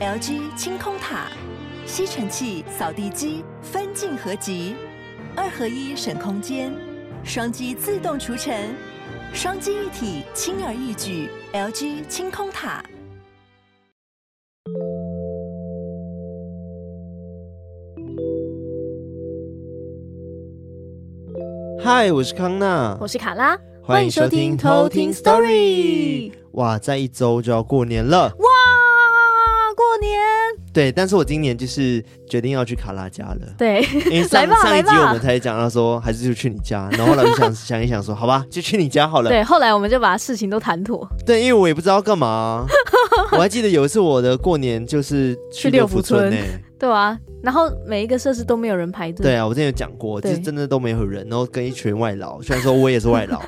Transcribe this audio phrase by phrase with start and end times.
[0.00, 1.26] LG 清空塔，
[1.84, 4.74] 吸尘器、扫地机分镜合集，
[5.36, 6.72] 二合一省空间，
[7.22, 8.74] 双击自动除尘，
[9.34, 11.28] 双击一体轻而易举。
[11.52, 12.82] LG 清空塔。
[21.78, 26.32] 嗨，我是康娜，我是卡拉，欢迎收听偷听 Story。
[26.52, 28.32] 哇，再一周就要过年了！
[30.72, 33.40] 对，但是我今年就是决定要去卡拉家了。
[33.58, 39.30] 对，因为 上上一集我们才讲到说，还是就去你家，然后后来就想 想一想说，好吧，就去你家好了。
[39.30, 41.08] 对，后来我们就把事情都谈妥。
[41.26, 42.64] 对，因为我也不知道干嘛。
[43.32, 49.24] 我还记得有一次我的过年就是去六福村，欸，对啊，然后每一个设施都没有人排队。
[49.24, 53.42] 对啊，我之前有讲过，就是真的都没有人，然后跟一群外劳，虽然说我也是外劳。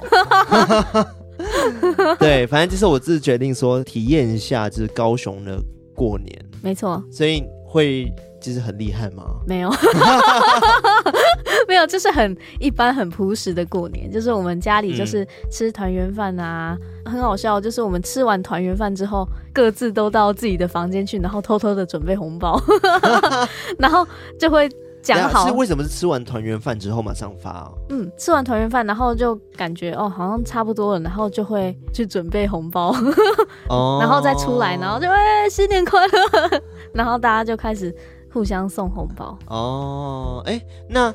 [2.18, 5.56] 对，反正就是我自己决定说体验一下，就是高雄的
[5.94, 6.36] 过年。
[6.62, 9.24] 没错，所以会就是很厉害吗？
[9.46, 9.70] 没有，
[11.68, 14.10] 没有，就是很一般、很朴实的过年。
[14.10, 17.60] 就是我们家里就是吃团圆饭啊，嗯、很好笑。
[17.60, 22.60] 就是我们吃完团圆饭之后，各自都到自己的房间去，然后偷偷的准备红包，
[23.78, 24.06] 然后
[24.38, 24.68] 就会。
[25.02, 27.74] 讲好是为什么是吃完团圆饭之后马上发哦？
[27.88, 32.94] 嗯，吃完团圆饭，然后就感觉哦，好像差不多了，然后就会去准备红包，
[33.68, 36.62] 哦、 然后再出来，然后就哎、欸、新年快乐，
[36.94, 37.94] 然后大家就开始
[38.32, 39.36] 互相送红包。
[39.48, 41.12] 哦，哎、欸，那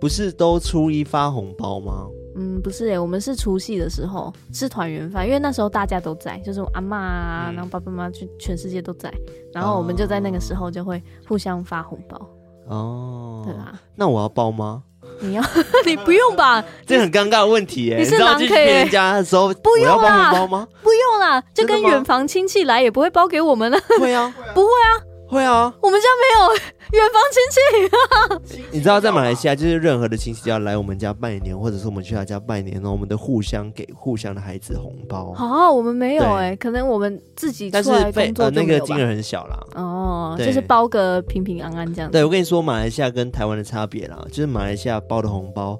[0.00, 2.08] 不是都初一发红包吗？
[2.40, 9.12] 嗯，不是哎、欸，我们是除夕的时候吃团圆饭，因为那时候大家都在，就是我阿妈啊，嗯、然后爸爸妈妈就全世界都在，
[9.52, 12.20] 然后我们就在那个时候就会互相发红包。
[12.68, 14.82] 哦，对啊，那我要包吗？
[15.20, 15.42] 你要，
[15.84, 16.62] 你不用吧？
[16.86, 20.68] 这很尴尬的问题耶，你是狼 K 去人家的时候，不用包红包吗？
[20.82, 23.78] 不用啦，就跟远房亲戚来也不会包给我们了。
[23.98, 25.07] 会啊，不会啊。
[25.28, 26.54] 会啊，我们家没有
[26.98, 28.64] 远方亲戚。
[28.72, 35.34] 你知道，在马来西亚，就是任何的亲戚要来我们家拜年，或者是我们去他家拜年，然后我们都互相给互相的孩子红包。
[35.36, 39.58] 哦，我们没有哎，可能我们自己出来工作但是呃，那个金额很小啦。
[39.74, 42.10] 哦，就是包个平平安安这样。
[42.10, 45.78] 对，我跟你说，马来西亚跟台湾的差别啦，就是马来西亚包的红包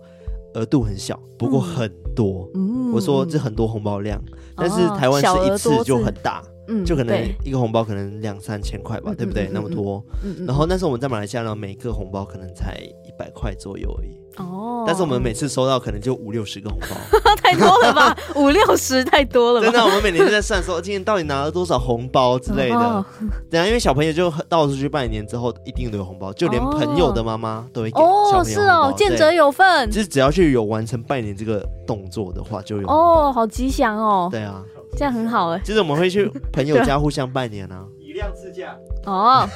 [0.54, 2.46] 额度很小，不过很多。
[2.54, 4.20] 嗯，我说这很多红包量，
[4.54, 6.42] 但是台湾是一次就很大。
[6.68, 9.48] 嗯，就可能一个红包可能两三千块吧，对不对？
[9.52, 10.04] 那么多，
[10.46, 14.16] 然后那时候我们在马来西亚呢，每个红包可能才一百块左右而已。
[14.36, 18.16] 哦，但是我们每次收到可能就五六十个红包， 太多了吧？
[18.36, 19.66] 五六十太多了吧？
[19.66, 23.04] 真的，我们每年都在算说今天到底拿了多少红包之类的。
[23.50, 29.90] 对啊，因为小朋友就到处去拜年之后，一定都有红包，就连朋友的妈妈都会给小朋友是哦，见者有份。
[29.90, 34.28] 就是只要去有完成拜年这个动作的话，就有哦，好吉祥哦。
[34.30, 34.62] 对啊。
[34.96, 38.76] 这样很好哎，就是我们会去朋友家互相拜年啊， 以量自驾
[39.06, 39.48] 哦，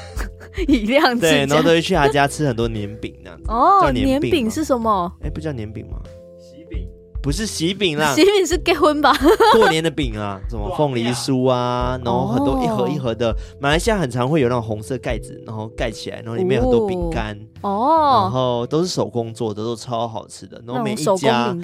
[0.69, 3.45] 以量自驾，对，然后都会去他家吃很多年饼那样子。
[3.49, 5.13] 哦，年饼是什么？
[5.23, 5.99] 哎，不叫年饼吗？
[6.39, 6.87] 喜饼。
[7.23, 9.13] 不是喜饼啦，喜饼是结婚吧？
[9.55, 17.39] 过年的饼啊，什么凤梨酥啊，然后很多一盒一盒的，马来西亚很常会有那种红色盖子，然后盖起来，然后里面有很多饼干。
[17.63, 21.55] 哦，然后都是手工做的，都超好吃的，然后每一家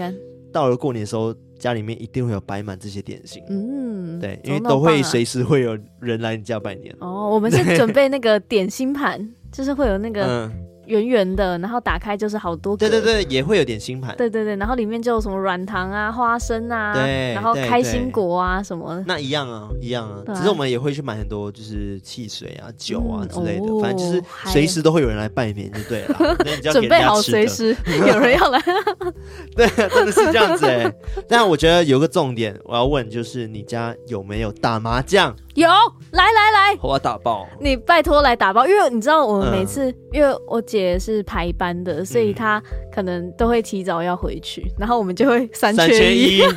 [0.53, 1.35] 到了过年的时候。
[1.59, 6.95] 家里面一定会有摆满这些点心，嗯，对，因为都会随时会有人来你家拜年。
[7.01, 10.49] 哦，我们是准备那个点心盘， 就是会有那个。
[10.89, 12.89] 嗯圆圆的，然后打开就是好多个。
[12.89, 14.17] 对对对，也会有点星盘。
[14.17, 19.05] 对对对，然后里面就有什么软糖啊、花生啊，对，然后开心果啊什么的。
[19.07, 20.23] 那一样啊，一样啊。
[20.35, 26.37] 只是我们也会去买很多，就是汽水啊、酒啊之类的，反正就是随时都会有人来拜年，就对了。
[26.73, 28.59] 准备好随时 有人要来。
[29.55, 30.91] 对，真的是这样子哎。
[31.29, 35.35] 但我觉得有个重点，我要问，就是你家有没有打麻将？
[35.55, 35.69] 有，
[36.13, 42.63] 来来来，我要打爆你，拜托来打爆，因为你知道我们每次，因为我姐是排班的，所以她
[42.93, 46.43] 可能都会提早要回去，然后我们就会三缺一。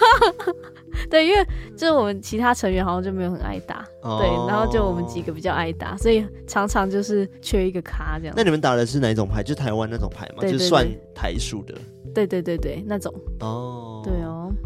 [1.09, 1.41] 对，因为
[1.77, 3.85] 就是我们其他成员好像就没有很爱打，
[4.19, 8.33] 对，然后就我们几个比较爱打，所以常常就是缺一个咖这样。
[8.35, 9.41] 那你们打的是哪种牌？
[9.41, 10.43] 就台湾那种牌吗？
[10.43, 10.85] 就是算
[11.15, 11.73] 台数的。
[12.13, 13.13] 对对对对，那种。
[13.39, 14.20] 哦，对哦，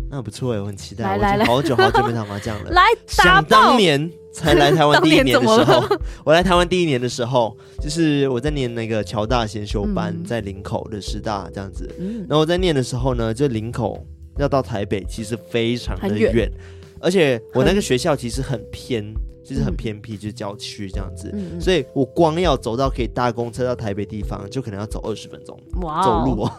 [0.09, 1.03] 那不错哎，我很期待。
[1.03, 2.71] 来来来，好久好久没打麻将了。
[3.07, 4.11] 想当年。
[4.35, 11.89] 才来台湾 第一年的时候， 我来台湾第一年的时候，就是我在念那个侨大先修班，在林口的师大这样子。
[12.27, 14.05] 然后我在念的时候呢，就林口
[14.37, 16.51] 要到台北其实非常的远，
[16.99, 19.05] 而且我那个学校其实很偏，
[19.41, 21.33] 就是很偏僻，就是郊区这样子。
[21.57, 25.57] 所以我光要走到可以搭公车到台北地方，就可能要走二十分钟，
[26.03, 26.51] 走路哦。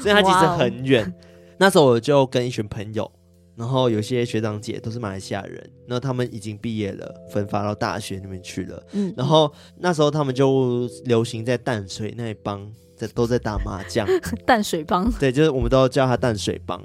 [0.00, 1.14] 所以它其实很远。
[1.60, 3.08] 那时候我就跟一群朋友。
[3.56, 8.82] 然后有些学长姐都是马来西亚人，那他们已经毕业了，分发到大学里面去了。
[8.92, 12.66] 嗯，然后那时候他们就流行在淡水那一帮
[12.96, 14.08] 在都在打麻将。
[14.46, 16.80] 淡水帮，对，就是我们都叫他淡水帮，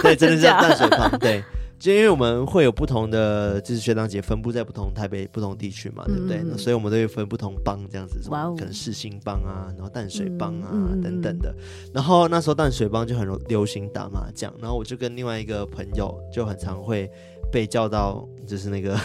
[0.00, 1.44] 对，真的是 淡水帮，对。
[1.84, 6.38] 就因为我们会有不同的，就是学长姐分布在不同台北不同地区嘛，对不对？
[6.38, 11.54] 嗯、所以我们都会分不同帮这样子，什么可能世新帮啊，然后淡水帮啊、嗯、等等的。
[11.92, 17.06] 然后那时候淡水帮就很流行打麻将，然后我就跟另外一个朋友就很常会
[17.52, 18.98] 被叫到，就是那个。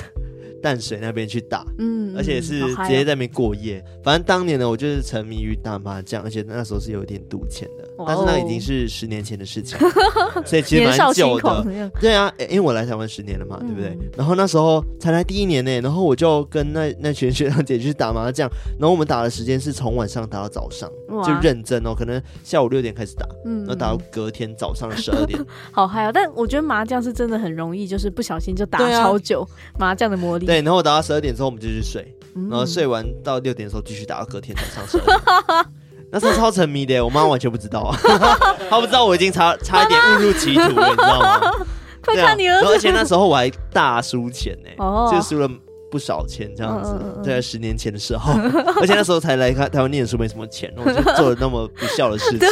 [0.62, 3.84] 淡水那边去打，嗯，而且是直接在那边过夜。
[3.86, 7.84] 嗯、反正当年呢，我就是沉迷于打麻将，而且那时候是有一点赌钱的。
[7.98, 9.78] 哦、但是那已经是十年前的事情，
[10.46, 11.92] 所以其实蛮久的。
[12.00, 14.10] 对啊，因为我来台湾十年了嘛，嗯、对不对？
[14.18, 20.90] 然后那时候才来第一年呢，然后我就跟那那群学长姐去打麻将，然后我们打的时间是从晚上打到早上，
[21.26, 25.38] 就认真哦，可能下午六点开始打，嗯，然后打到隔天早上的十二点，
[25.72, 26.12] 好嗨啊！
[26.12, 30.46] 但我觉得麻将是真的很容易，就是不小心就打超久，啊、麻将的魔力。
[30.50, 32.12] 对，然后我打到十二点之后，我们就去睡，
[32.50, 35.66] 然后睡完到六点的时候继续打到隔天早上十二点。
[36.12, 37.94] 那时候超沉迷的，我妈完全不知道，
[38.68, 41.40] 她不知道我已经差差一点误入歧途了，你知道吗？
[42.02, 42.66] 快看你儿子！
[42.66, 44.70] 而且那时候我还大输钱呢，
[45.12, 45.48] 就输了
[45.92, 48.34] 不少钱这样子，在十年前的时候，
[48.82, 52.50] 而且那时候才来看台湾念书，没什么钱，我就做了那么不孝的事情。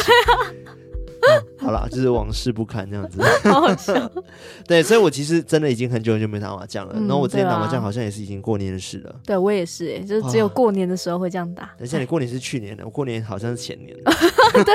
[1.68, 4.10] 好啦，就是往事不堪这样子， 好好笑。
[4.66, 6.94] 对，所以我其实真的已经很久很久没打麻将了。
[6.94, 9.14] 然后我之前打麻将好像也是已经过年的事了。
[9.26, 11.64] 对我也是，哎，就是只有过年的时候会这样打。
[11.76, 13.94] 等一下你过年是去年的，我过年好像是前年。
[14.64, 14.74] 对，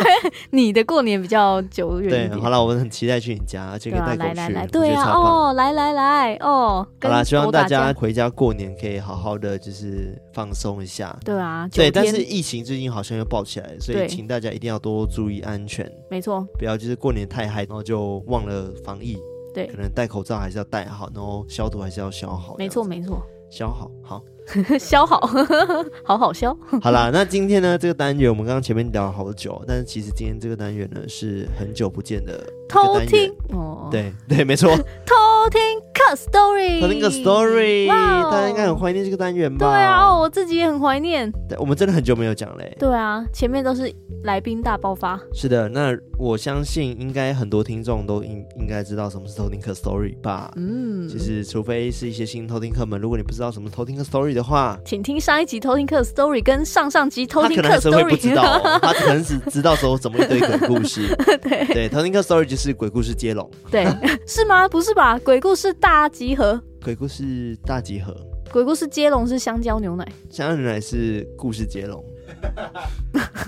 [0.52, 2.30] 你的过年比较久远。
[2.30, 4.68] 对，好了，我们很期待去你家，而且可以带狗去。
[4.72, 11.18] 对啊，哦，来来来，哦，好啦，希望大家回家过年可以好好的，就是放松一下。
[11.26, 15.92] 对啊，对，但是疫情最近好像又爆起来，所以请大家一定要多注意安全。
[16.08, 16.78] 没错，不要。
[16.84, 19.18] 就是过年太嗨，然后就忘了防疫。
[19.54, 22.56] 对，可能戴口罩还是要戴好，然后消毒还是要消好。
[22.58, 24.24] 没错，没错，消好，好。
[24.80, 25.20] 消好，
[26.04, 26.56] 好好消。
[26.82, 34.70] 好啦，那今天呢，这个单元我们刚刚前面聊了好久，但是其实今天这个单元呢是很久不见的偷听哦，对对，没错，
[35.06, 35.16] 偷
[35.50, 35.62] 听
[35.94, 39.70] 个 story，偷听个 story，哇，大家应该很怀念这个单元吧？
[39.70, 41.32] 对啊，我自己也很怀念。
[41.48, 42.76] 对，我们真的很久没有讲嘞。
[42.80, 43.94] 对啊，前面都是
[44.24, 45.20] 来宾大爆发。
[45.34, 50.52] 是的，那我相信应该很多听众都应应该知道什么是偷听客 story 吧？
[50.58, 54.33] 嗯，其实除非是一些新偷听客们，如果你不知道什么偷听客 story。
[54.34, 57.72] 的话，请听上一集偷听客 story 跟上上集偷听客 story。
[57.72, 61.16] 他可能还是会不知道、哦， 他可能只知道说怎么一堆鬼故事。
[61.42, 63.50] 对 对，偷听客 story 就是鬼故事接龙。
[63.70, 63.86] 对，
[64.28, 64.68] 是吗？
[64.68, 65.18] 不是吧？
[65.20, 66.62] 鬼故事大集合。
[66.84, 68.16] 鬼故事大集合。
[68.52, 70.06] 鬼故事接龙是香蕉牛奶。
[70.30, 72.04] 香蕉牛奶是故事接龙。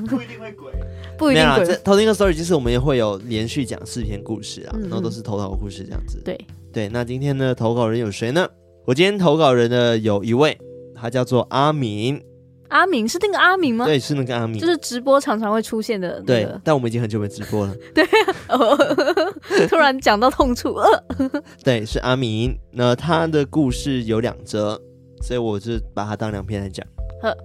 [0.07, 0.71] 不一定会鬼，
[1.17, 1.65] 不一定鬼。
[1.83, 6.21] 偷听客 story 就是我们也会有连续讲四篇故事啊，嗯嗯然后都是投稿故事这样子。
[6.23, 6.39] 对
[6.71, 8.47] 对，那今天呢投稿人有谁呢？
[8.85, 10.57] 我今天投稿人呢有一位。
[10.95, 12.21] 他叫做阿明，
[12.69, 13.85] 阿明是那个阿明吗？
[13.85, 16.23] 对，是那个阿明，就是直播常常会出现的、那个。
[16.25, 17.75] 对，但我们已经很久没直播了。
[17.93, 18.03] 对、
[18.47, 18.57] 啊，
[19.69, 20.75] 突然讲到痛处。
[21.63, 22.57] 对，是阿明。
[22.71, 24.79] 那他的故事有两则，
[25.21, 26.85] 所以我就把它当两篇来讲。
[27.21, 27.35] 呵，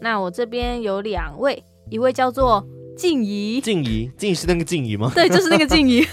[0.00, 2.64] 那我这边有两位，一位叫做
[2.96, 5.10] 静怡，静怡，静怡是那个静怡吗？
[5.14, 6.06] 对，就是那个静怡。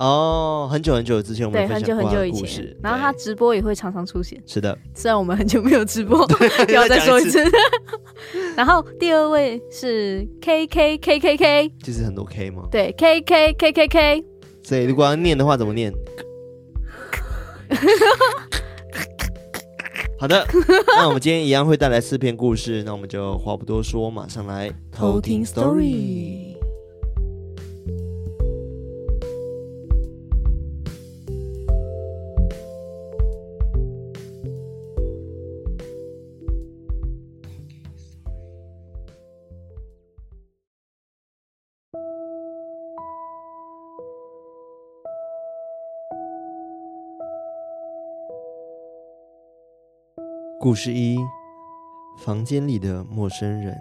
[0.00, 4.42] 哦，很久很久之前我们对很久很久以前，然后他直播也会常常出现。
[4.46, 6.26] 是的，虽然我们很久没有直播，
[6.66, 7.38] 不要再说一次。
[8.56, 12.62] 然后第二位是 K K K K K，就是很多 K 吗？
[12.70, 14.24] 对，K K K K K。
[14.62, 15.92] 所以如果要念的话，怎么念？
[20.18, 20.46] 好的，
[20.96, 26.49] 那我们今天一样会带来四篇故事，那我们就话不多说，马上来偷听 story。
[50.62, 51.16] 故事一：
[52.18, 53.74] 房间里的陌生人。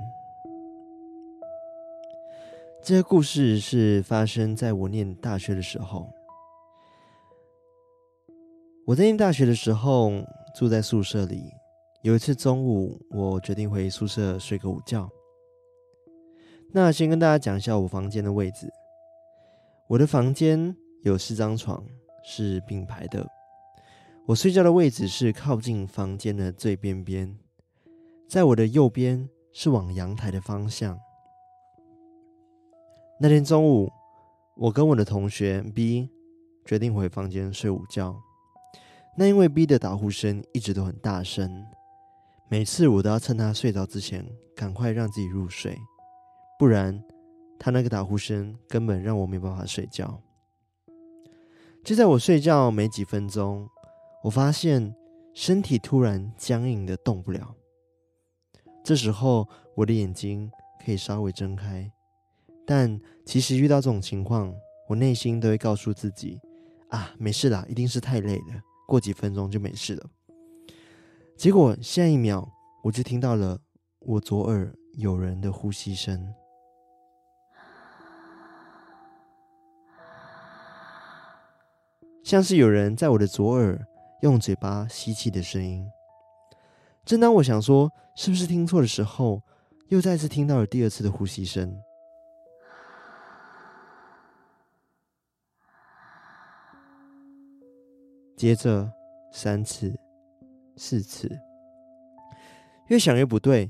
[2.82, 6.10] 这个故事是发生在我念大学的时候。
[8.86, 10.10] 我在念大学的时候
[10.56, 11.52] 住在宿舍里。
[12.02, 15.10] 有一次中午，我决定回宿舍睡个午觉。
[16.72, 18.72] 那先跟大家讲一下我房间的位置。
[19.90, 21.84] 我的房间有四张床，
[22.24, 23.28] 是并排的。
[24.30, 27.36] 我睡觉的位置是靠近房间的最边边，
[28.28, 31.00] 在我的右边是往阳台的方向。
[33.20, 33.92] 那天中午，
[34.56, 36.12] 我跟我的同学 B
[36.64, 38.16] 决定回房间睡午觉。
[39.18, 41.66] 那因为 B 的打呼声一直都很大声，
[42.52, 44.24] 每次我都要趁他睡着之前
[44.56, 45.76] 赶快让自己入睡，
[46.60, 47.04] 不然
[47.58, 50.22] 他那个打呼声根本让我没办法睡觉。
[51.84, 53.68] 就在我睡觉没几分钟，
[54.24, 54.94] 我发现
[55.34, 57.56] 身体突然僵硬的动不了。
[58.84, 60.52] 这时候我的眼睛
[60.84, 61.92] 可以稍微睁开，
[62.66, 64.54] 但其实遇到这种情况，
[64.88, 66.40] 我内心都会告诉自己：
[66.90, 70.10] 啊，没事啦，一定是太累了，过几分钟就没事了。
[71.38, 72.50] 结果下一秒，
[72.84, 73.62] 我就听到了
[74.00, 76.34] 我左耳有人的呼吸声。
[82.24, 83.88] 像是有人在我的左耳
[84.22, 85.86] 用嘴巴吸气的声音。
[87.06, 89.42] 正当我想说是不是听错的时候，
[89.88, 91.76] 又再次听到了第二次的呼吸声。
[98.36, 98.90] 接着
[99.34, 99.94] 三次、
[100.78, 101.30] 四次，
[102.88, 103.70] 越想越不对，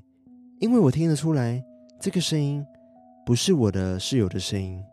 [0.60, 1.64] 因为我听得出来，
[2.00, 2.64] 这个声音
[3.26, 4.84] 不是我的室友的声音，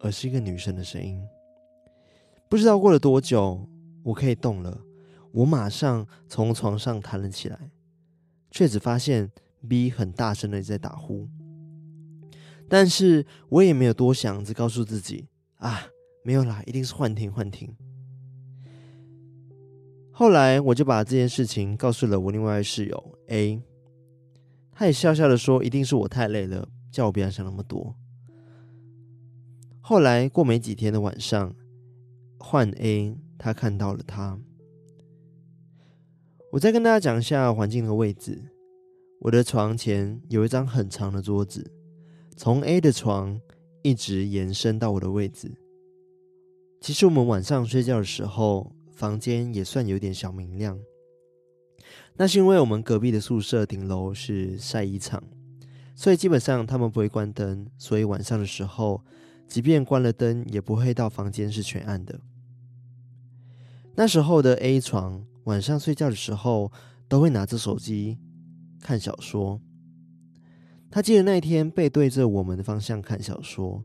[0.00, 1.26] 而是一个女生的声音。
[2.50, 3.66] 不知道过了多久，
[4.02, 4.82] 我可以动了。
[5.32, 7.70] 我马上从床上弹了起来，
[8.50, 9.30] 却只发现
[9.68, 11.28] B 很大声的在打呼。
[12.68, 15.88] 但是我也没有多想，只告诉自己：啊，
[16.22, 17.74] 没有啦，一定是幻听，幻听。
[20.10, 23.62] 后来我就把这件事情告诉了我另外室友 A，
[24.72, 27.94] 他也笑笑的说：一定是我太累了，叫我不要想那么多。
[29.80, 31.54] 后来过没几天的晚上。
[32.42, 34.38] 换 A，他看到了他。
[36.52, 38.42] 我再跟大家讲一下环境的位置。
[39.22, 41.72] 我的床前有一张很长的桌子，
[42.36, 43.40] 从 A 的床
[43.82, 45.50] 一直延伸到我的位置。
[46.82, 50.78] 其实我们晚上睡觉的时候，房间也算有点小明亮。
[52.16, 55.22] 那是因为我们隔壁的宿舍顶楼是晒衣场，
[55.94, 59.02] 所以基本上他们不会关灯，所以晚上的时候，
[59.46, 62.20] 即便关了灯，也不会到房间是全暗的。
[63.96, 66.72] 那时候的 A 床，晚上睡觉的时候
[67.08, 68.18] 都会拿着手机
[68.80, 69.60] 看小说。
[70.90, 73.84] 他记得那天背对着我们的方向看小说，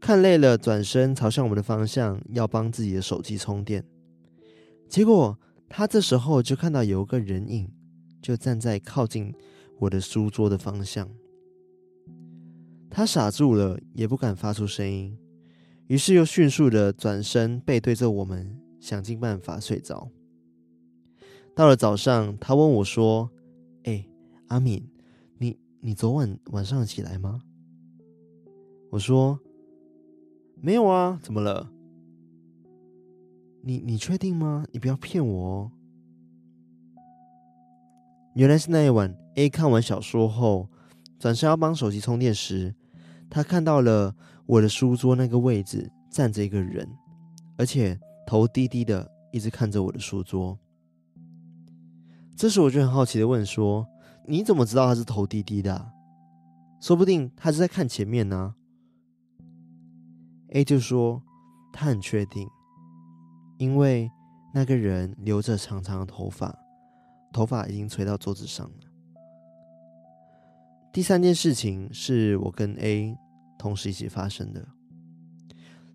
[0.00, 3.84] 看累了转身朝向我们的方向，要帮自己的手机充电。
[4.88, 5.38] 结果
[5.68, 7.70] 他这时候就看到有一个人影，
[8.20, 9.32] 就站在靠近
[9.78, 11.08] 我的书桌的方向。
[12.90, 15.16] 他傻住了，也不敢发出声音，
[15.86, 18.58] 于是又迅速的转身背对着我们。
[18.80, 20.10] 想尽办法睡着。
[21.54, 23.30] 到了早上，他问我说
[23.84, 24.06] ：“哎、
[24.46, 24.88] 阿敏，
[25.36, 27.42] 你你昨晚晚上起来吗？”
[28.90, 29.38] 我说
[30.62, 31.70] ：“没有啊，怎么了？”
[33.62, 34.64] 你你确定吗？
[34.72, 35.72] 你不要骗我哦。
[38.34, 40.70] 原来是那一晚，A 看完小说后，
[41.18, 42.74] 转身要帮手机充电时，
[43.28, 46.88] 他看到了我的书桌那个位置站着一个人，
[47.58, 48.00] 而且。
[48.30, 50.56] 头低低的，一直看着我的书桌。
[52.36, 53.84] 这时我就很好奇的问说
[54.24, 55.90] ：“你怎么知道他是头低低的啊？
[56.80, 58.54] 说不定他是在看前面呢。
[60.50, 61.20] ”A 就说
[61.72, 62.48] 他很确定，
[63.58, 64.08] 因为
[64.54, 66.56] 那个人留着长长的头发，
[67.32, 68.86] 头发已经垂到桌子上了。
[70.92, 73.18] 第三件事情是我跟 A
[73.58, 74.68] 同时一起发生的，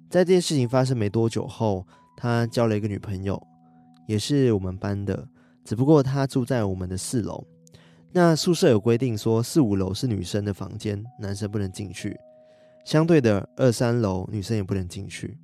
[0.10, 1.88] 在这件事情发生没多久后。
[2.16, 3.42] 他交了一个女朋友，
[4.08, 5.28] 也是我们班的，
[5.64, 7.46] 只不过他住在我们的四楼。
[8.12, 12.18] 那宿舍有规定说，四五楼是女生的房间，男生不能进去。
[12.86, 15.38] 相对的，二三楼女生也不能进去。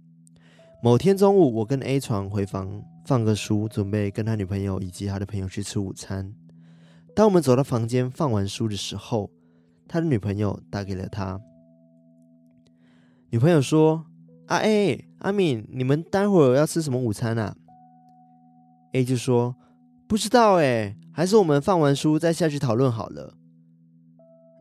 [0.82, 6.34] 某天中午，我跟 A 床回房放个书，准备跟他女朋友以及他的朋友去吃午餐。
[7.14, 9.30] 当我们走到房间放完书的时候，
[9.88, 11.42] 他的女朋友打给了他。
[13.30, 14.06] 女朋友说
[14.52, 17.56] ：“啊 A。”阿敏，你们待会儿要吃什么午餐啊
[18.94, 19.56] ？A 就说
[20.08, 23.36] 不知道哎，还是我们放完书再下去讨论好了。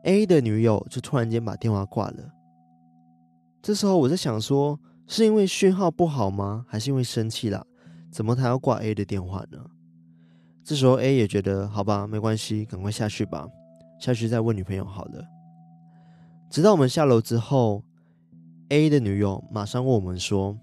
[0.05, 2.35] A 的女友就突然间把电话挂了。
[3.63, 6.67] 这时候我在想说，是因为讯号不好吗？
[6.69, 7.67] 还是因为生气了？
[8.11, 9.59] 怎么他要挂 A 的电话呢？
[10.63, 13.49] 这时候 A 也觉得好吧，没关系，赶快下去吧，
[13.99, 15.25] 下去再问女朋友好了。
[16.51, 17.83] 直到我们下楼之后。
[18.71, 20.57] A 的女友马上问我们说：“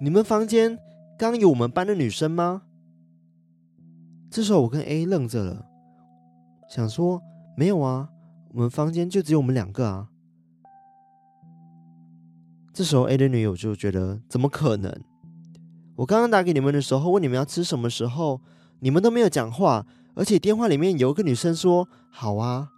[0.00, 0.78] 你们房间
[1.18, 2.62] 刚有我们班的女生吗？”
[4.30, 5.66] 这时候我跟 A 愣着了，
[6.68, 7.20] 想说
[7.58, 8.08] ：“没有啊，
[8.52, 10.10] 我们房间就只有我们两个啊。”
[12.72, 14.94] 这时候 A 的女友就觉得怎么可能？
[15.96, 18.40] 我刚刚打给你们的时候问你们要吃什么时候，
[18.78, 22.70] 你们都没有讲话，而且电话里面有一个女生说好啊。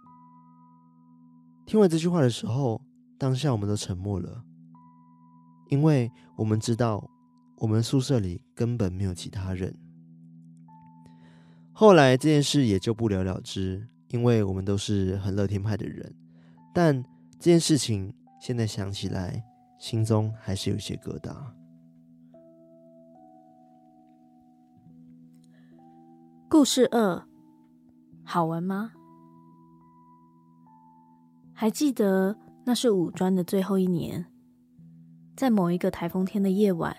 [1.67, 2.81] 听完这句话的时候，
[3.19, 4.43] 当下我们都沉默了，
[5.67, 7.05] 因为我们知道
[7.57, 9.77] 我们宿舍里根本没有其他人。
[11.73, 16.15] 后来这件事也就不了了之，因为我们都是很乐天派的人。
[16.73, 19.43] 但这件事情现在想起来，
[19.77, 21.35] 心中还是有些疙瘩。
[26.49, 27.27] 故事二，
[28.23, 28.93] 好玩吗？
[31.53, 32.37] 还记得
[32.69, 34.27] 那是五专的最后一年，
[35.35, 36.95] 在某一个台风天的夜晚，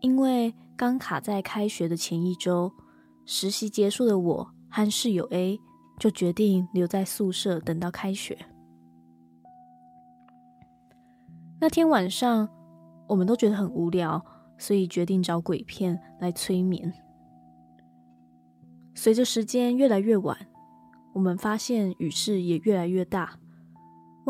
[0.00, 2.72] 因为刚卡在开学的前一周。
[3.26, 5.60] 实习结束的我和室友 A
[5.98, 8.38] 就决定留在宿舍等到开学。
[11.60, 12.48] 那天晚上，
[13.06, 14.24] 我们都觉得很无聊，
[14.56, 16.90] 所以决定找鬼片来催眠。
[18.94, 20.48] 随着时间越来越晚，
[21.12, 23.38] 我们发现雨势也越来越大，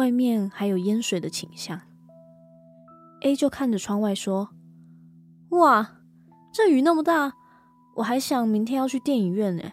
[0.01, 1.79] 外面还有淹水的倾向。
[3.21, 4.49] A 就看着窗外说
[5.53, 5.99] ：“哇，
[6.55, 7.35] 这雨那么大！”
[7.97, 9.73] 我还想明天要去电影院呢，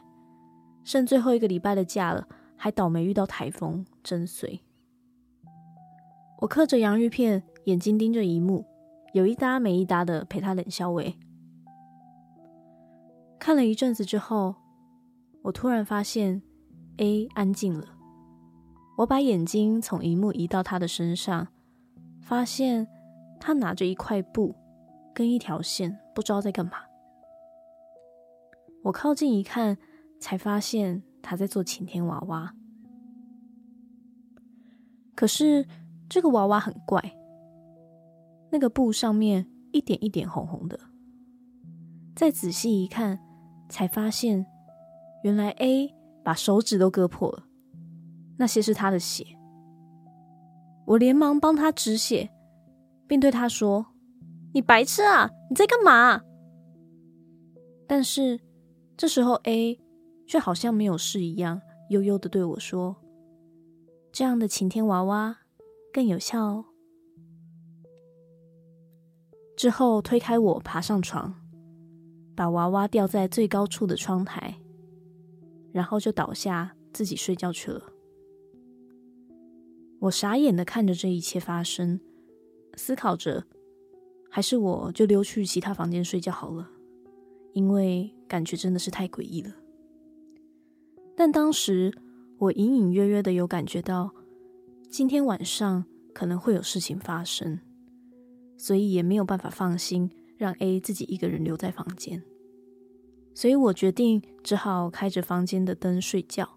[0.83, 4.59] 剩最后一个礼拜的假了，还倒霉遇到台风，真衰。
[6.41, 8.65] 我嗑着洋芋片，眼睛盯着一幕，
[9.13, 11.15] 有一搭没一搭的陪他冷笑喂。
[13.39, 14.55] 看了一阵子之后，
[15.43, 16.41] 我突然发现
[16.97, 17.96] A 安静了。
[18.97, 21.47] 我把眼睛从萤幕移到他的身上，
[22.19, 22.87] 发现
[23.39, 24.55] 他拿着一块布
[25.13, 26.71] 跟一条线，不知道在干嘛。
[28.83, 29.77] 我靠近一看，
[30.19, 32.55] 才发现他在做晴天娃娃。
[35.13, 35.67] 可是
[36.09, 36.99] 这个娃娃很怪，
[38.51, 40.79] 那个布上面一点一点红红的。
[42.15, 43.19] 再仔细一看，
[43.69, 44.43] 才发现
[45.23, 47.46] 原来 A 把手指都割破了，
[48.37, 49.25] 那些是他的血。
[50.85, 52.29] 我连忙帮他止血，
[53.07, 53.85] 并对他说
[54.53, 56.21] ：“你白痴啊，你在干嘛？”
[57.87, 58.39] 但是。
[58.99, 59.79] 这时候，A
[60.25, 62.95] 却好像没有事一样，悠悠的对我说
[64.11, 65.37] ：“这样的晴天娃娃
[65.93, 66.65] 更有效哦。”
[69.55, 71.35] 之后推开我，爬上床，
[72.35, 74.55] 把娃娃吊在最高处的窗台，
[75.71, 77.83] 然后就倒下自己睡觉去了。
[79.99, 81.99] 我傻眼的看着这一切发生，
[82.75, 83.45] 思考着，
[84.29, 86.69] 还是我就溜去其他房间睡觉好了。
[87.53, 89.51] 因为感觉真的是太诡异了，
[91.15, 91.91] 但当时
[92.37, 94.11] 我隐隐约约的有感觉到
[94.91, 95.83] 今天晚上
[96.13, 97.59] 可能会有事情发生，
[98.55, 102.21] 所以也没有办法放心让 A 自己一个人留在房间，
[103.33, 106.56] 所以我决定只好开着房间的灯睡觉，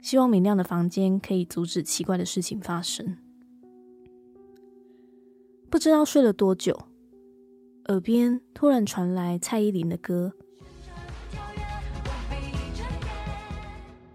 [0.00, 3.16] 希望明亮的房间可以阻止奇怪的事情发生。
[5.70, 6.86] 不知道睡了多久。
[7.88, 10.34] 耳边突然传来蔡依林的歌，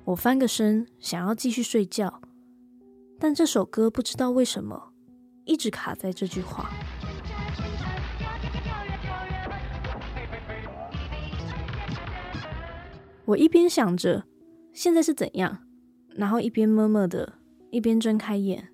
[0.03, 2.21] 我翻个身想要继续睡觉，
[3.19, 4.93] 但这首歌不知道为什么
[5.45, 6.69] 一直卡在这句话。
[13.25, 14.25] 我一边想着
[14.71, 15.62] 现在是怎样，
[16.15, 17.33] 然后一边默默的，
[17.71, 18.69] 一边睁开眼，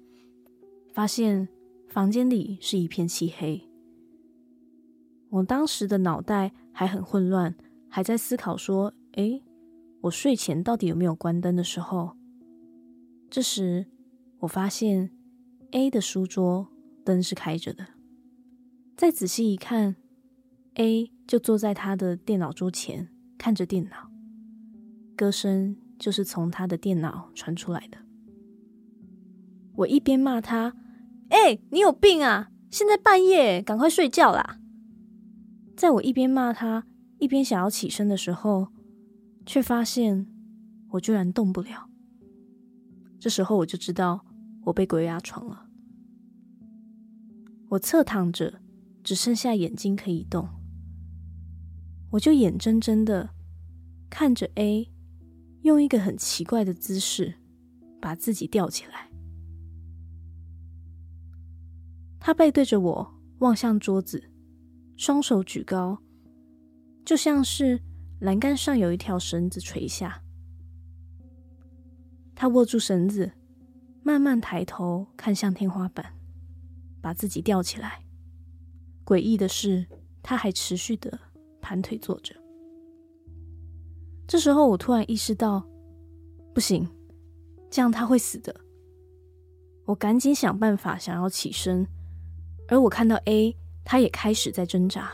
[0.94, 1.48] 发现
[1.88, 3.62] 房间里是一片漆黑。
[5.30, 7.56] 我当时的脑袋还很混乱，
[7.88, 9.44] 还在思考说：“诶，
[10.02, 12.18] 我睡前到底有没有关灯的时候？”
[13.30, 13.86] 这时，
[14.40, 15.12] 我发现
[15.72, 16.68] A 的书桌
[17.06, 17.86] 灯是开着的。
[18.98, 19.96] 再仔细一看
[20.74, 24.10] ，A 就坐在他的电脑桌前，看着电脑，
[25.16, 28.00] 歌声就是从他的电脑传出来的。
[29.76, 30.74] 我一边骂他
[31.30, 32.50] ：“诶，你有病啊！
[32.72, 34.60] 现在半夜，赶快睡觉啦！”
[35.78, 36.86] 在我一边骂他，
[37.20, 38.70] 一边想要起身的时候，
[39.46, 40.26] 却发现
[40.92, 41.90] 我居然动不了。
[43.20, 44.26] 这时候我就知道
[44.66, 45.68] 我被鬼压床了。
[47.70, 48.62] 我侧躺着，
[49.04, 50.50] 只剩下眼睛可以动，
[52.12, 53.30] 我就眼睁睁的
[54.10, 54.92] 看着 A
[55.62, 57.34] 用一个很奇怪的姿势
[58.02, 59.10] 把自己吊起来。
[62.20, 64.24] 他背对着我，望向桌子。
[64.98, 65.98] 双手举高，
[67.06, 67.82] 就像是
[68.20, 70.22] 栏杆上有一条绳子垂下。
[72.36, 73.32] 他握住绳子，
[74.04, 76.14] 慢慢抬头看向天花板，
[77.02, 78.04] 把自己吊起来。
[79.06, 79.88] 诡异的是，
[80.22, 81.20] 他还持续的
[81.62, 82.39] 盘腿坐着。
[84.30, 85.68] 这时候，我突然意识到，
[86.54, 86.88] 不行，
[87.68, 88.56] 这样他会死的。
[89.86, 91.88] 我赶紧想办法想要起身，
[92.68, 95.14] 而我看到 A，他也开始在挣扎，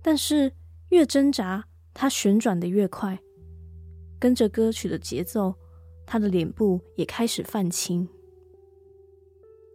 [0.00, 0.50] 但是
[0.88, 3.18] 越挣扎，他旋转的越快，
[4.18, 5.54] 跟着歌曲的节奏，
[6.06, 8.08] 他的脸部也开始泛青。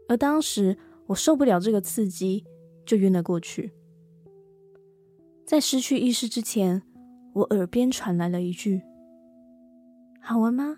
[0.08, 0.76] 而当时
[1.06, 2.44] 我受不了这个刺激，
[2.88, 3.72] 就晕了过去。
[5.46, 6.82] 在失去意识之前，
[7.34, 8.82] 我耳边传来了一句
[10.20, 10.78] ：“好玩吗？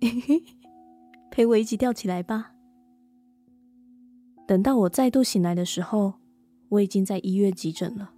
[1.30, 2.52] 陪我一起吊起来吧。”
[4.46, 6.14] 等到我再度醒来的时候，
[6.68, 8.12] 我已经在医院急诊了。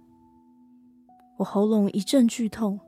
[1.37, 2.79] 我喉咙一阵剧痛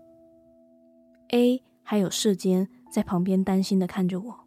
[1.29, 4.39] ，A 还有舍监在旁边担心的看着我。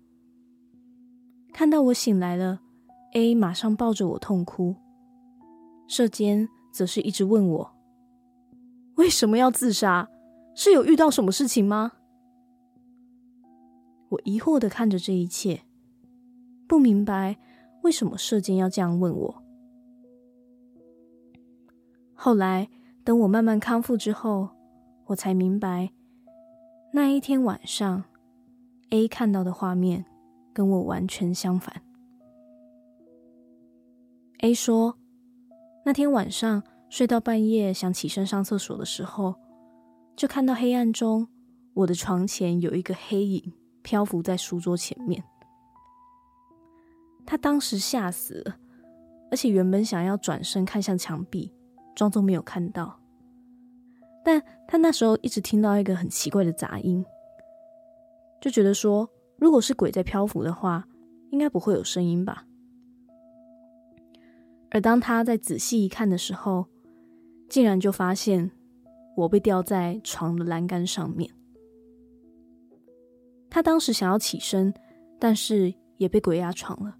[1.52, 2.60] 看到我醒来了
[3.14, 4.76] ，A 马上抱着我痛哭，
[5.88, 7.73] 舍监则是一直问我。
[9.04, 10.08] 为什么要自杀？
[10.54, 11.92] 是有遇到什么事情吗？
[14.08, 15.60] 我疑惑的看着这一切，
[16.66, 17.36] 不明白
[17.82, 19.42] 为什么射箭要这样问我。
[22.14, 22.70] 后来，
[23.04, 24.48] 等我慢慢康复之后，
[25.04, 25.92] 我才明白，
[26.90, 28.04] 那一天晚上
[28.88, 30.02] ，A 看到的画面
[30.54, 31.82] 跟我完全相反。
[34.38, 34.96] A 说，
[35.84, 36.62] 那天晚上。
[36.94, 39.34] 睡到半夜，想起身上厕所的时候，
[40.14, 41.26] 就看到黑暗中，
[41.74, 43.52] 我的床前有一个黑影
[43.82, 45.20] 漂浮在书桌前面。
[47.26, 48.56] 他当时吓死了，
[49.28, 51.52] 而且原本想要转身看向墙壁，
[51.96, 52.96] 装作没有看到。
[54.24, 57.04] 但他那时候一直听到一个很奇怪的杂音，
[58.40, 60.86] 就觉得说，如果是鬼在漂浮的话，
[61.32, 62.46] 应该不会有声音吧。
[64.70, 66.68] 而当他再仔细一看的时候，
[67.48, 68.50] 竟然就发现
[69.16, 71.30] 我被吊在床的栏杆上面。
[73.50, 74.74] 他当时想要起身，
[75.20, 76.96] 但是也被鬼压床了，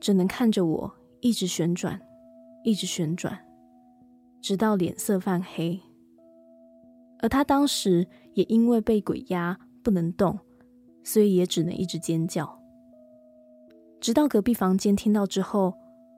[0.00, 2.00] 只能看着我一直旋转，
[2.62, 3.36] 一直旋转，
[4.40, 5.80] 直到脸色泛黑。
[7.18, 10.38] 而他当时也因为被鬼压不能动，
[11.02, 12.62] 所以也只能一直尖叫。
[14.00, 15.74] 直到隔壁房间听到之后，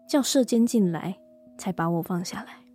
[0.07, 1.17] 叫舍监进来，
[1.57, 2.68] 才把我放下来。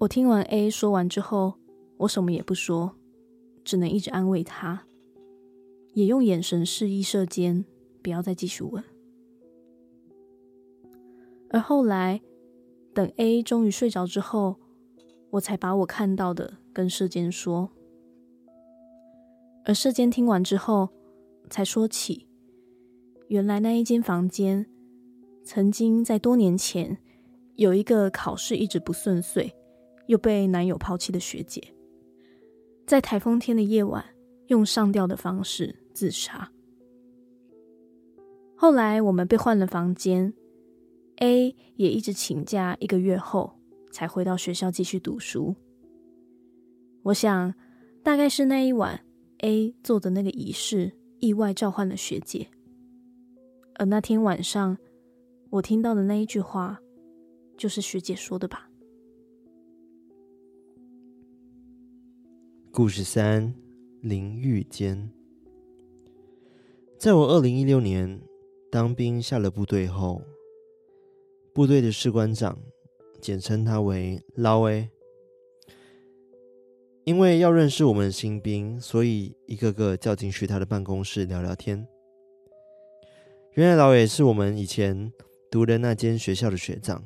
[0.00, 1.52] 我听完 A 说完之后，
[1.98, 2.96] 我什么也不说，
[3.62, 4.86] 只能一直安慰他，
[5.92, 7.66] 也用眼神示意舍监
[8.02, 8.82] 不要再继续问。
[11.50, 12.22] 而后来，
[12.94, 14.56] 等 A 终于睡着之后，
[15.32, 17.68] 我才把我看到的跟舍间说。
[19.66, 20.88] 而舍间听完之后，
[21.50, 22.26] 才说起，
[23.28, 24.64] 原来那一间房间，
[25.44, 26.96] 曾经在多年前
[27.56, 29.54] 有一个考试一直不顺遂。
[30.10, 31.62] 又被男友抛弃的学姐，
[32.84, 34.04] 在台风天的夜晚
[34.48, 36.50] 用上吊的方式自杀。
[38.56, 40.34] 后来我们被换了房间
[41.18, 43.56] ，A 也一直请假，一个月后
[43.92, 45.54] 才回到学校继续读书。
[47.04, 47.54] 我想，
[48.02, 49.00] 大概是那一晚
[49.38, 52.48] A 做的那个仪式意外召唤了学姐，
[53.76, 54.76] 而那天晚上
[55.50, 56.80] 我听到的那一句话，
[57.56, 58.69] 就是学姐说的吧。
[62.80, 63.54] 故事三：
[64.00, 65.12] 淋浴间。
[66.98, 68.22] 在我二零一六年
[68.70, 70.22] 当兵下了部队后，
[71.52, 72.58] 部队的士官长
[73.20, 74.88] 简称他为老 A，
[77.04, 81.86] 因为要认识我们的新兵，所以一个个叫进去他的办公室聊聊天。
[83.56, 85.12] 原来老 A 是我们以前
[85.50, 87.04] 读的那间学校的学长，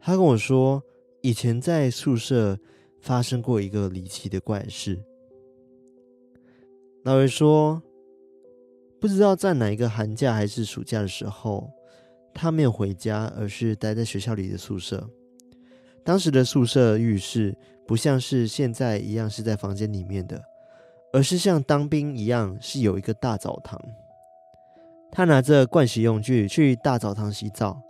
[0.00, 0.82] 他跟我说，
[1.20, 2.58] 以前在宿舍。
[3.00, 5.02] 发生过一个离奇的怪事。
[7.04, 7.82] 老爷说，
[9.00, 11.70] 不知道在哪一个寒假还是暑假的时候，
[12.34, 15.08] 他没有回家，而是待在学校里的宿舍。
[16.04, 17.56] 当时的宿舍浴室
[17.86, 20.42] 不像是现在一样是在房间里面的，
[21.12, 23.80] 而是像当兵一样是有一个大澡堂。
[25.10, 27.80] 他拿着盥洗用具去大澡堂洗澡，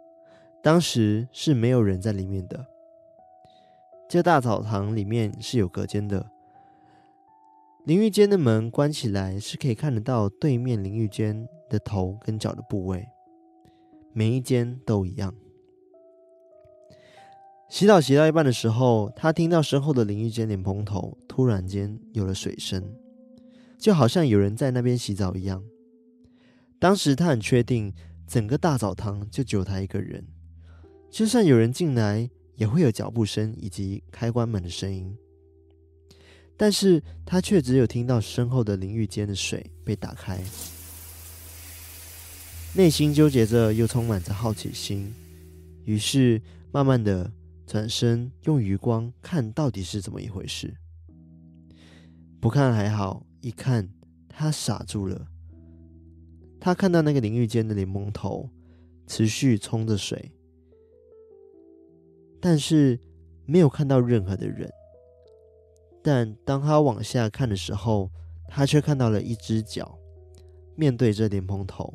[0.62, 2.64] 当时是没有人在里面的。
[4.08, 6.30] 这大澡堂里面是有隔间的，
[7.84, 13.06] 淋浴间的门关起来是可以看得到对面淋浴间的头跟脚的部位，
[14.14, 15.34] 每一间都一样。
[17.68, 22.82] 洗澡洗到一半的时候，他听到身后的淋浴间莲蓬头突然间有了水声，
[23.76, 25.62] 就好像有人在那边洗澡一样。
[26.78, 27.92] 当时他很确定，
[28.26, 30.26] 整个大澡堂就只有他一个人，
[31.10, 35.16] 就算有人进来，也会有脚步声以及开关门的声音。
[36.56, 40.42] 但是他却只有听到身后的淋浴间的水被打开，
[42.74, 45.14] 内心纠结着，又充满着好奇心，
[45.84, 46.42] 于是
[46.72, 47.32] 慢慢的
[47.64, 50.74] 转身，用余光看到底是怎么一回事。
[52.40, 53.88] 不看还好，一看
[54.28, 55.28] 他傻住了。
[56.60, 58.50] 他看到那个淋浴间的莲蓬头
[59.06, 60.32] 持续冲着水，
[62.40, 62.98] 但是
[63.46, 64.72] 没有看到任何的人。
[66.02, 68.10] 但当他往下看的时候，
[68.46, 69.98] 他却看到了一只脚
[70.74, 71.92] 面对着莲蓬头。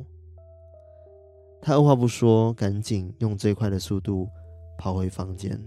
[1.60, 4.28] 他二话不说，赶紧用最快的速度
[4.78, 5.60] 跑回房间。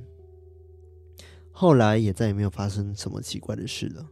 [1.52, 4.08] 后来也再也没有发生什么奇怪的事了。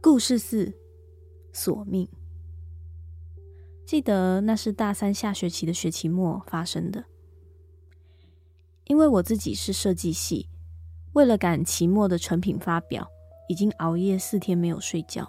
[0.00, 0.72] 故事四：
[1.52, 2.08] 索命。
[3.88, 7.06] 记得那是大三下学期的学期末发生的。
[8.84, 10.50] 因为我自己是设计系，
[11.14, 13.08] 为了赶期末的成品发表，
[13.48, 15.26] 已经熬夜四天没有睡觉。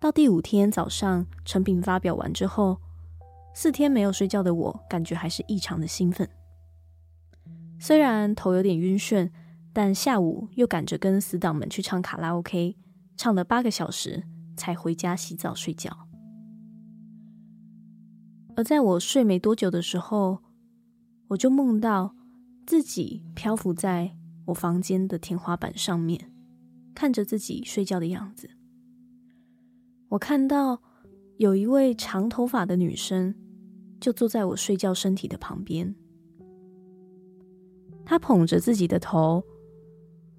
[0.00, 2.80] 到第五天早上，成品发表完之后，
[3.54, 6.26] 四天没有睡觉的我，感觉还是异常的兴奋。
[7.78, 9.30] 虽然头有点晕眩，
[9.74, 12.78] 但下午又赶着跟死党们去唱卡拉 OK，
[13.14, 14.24] 唱了八个小时
[14.56, 16.08] 才回家洗澡睡觉。
[18.56, 20.38] 而在我睡没多久的时候，
[21.28, 22.14] 我就梦到
[22.66, 26.32] 自己漂浮在我房间的天花板上面，
[26.94, 28.48] 看着自己睡觉的样子。
[30.08, 30.80] 我看到
[31.38, 33.34] 有一位长头发的女生，
[34.00, 35.92] 就坐在我睡觉身体的旁边。
[38.04, 39.42] 她捧着自己的头，